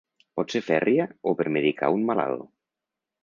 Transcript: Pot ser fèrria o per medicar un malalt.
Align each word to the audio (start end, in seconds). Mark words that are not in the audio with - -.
Pot 0.39 0.53
ser 0.53 0.61
fèrria 0.69 1.05
o 1.31 1.35
per 1.41 1.47
medicar 1.57 1.91
un 1.97 2.07
malalt. 2.09 2.43